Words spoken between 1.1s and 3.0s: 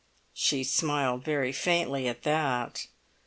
very faintly at that.